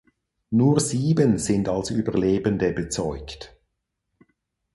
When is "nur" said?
0.49-0.79